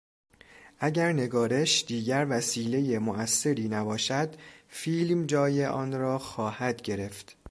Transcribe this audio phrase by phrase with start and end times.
[0.79, 4.35] اگر نگارش دیگر وسیلهی موثری نباشد
[4.67, 7.37] فیلم جای آن را خواهد گرفت.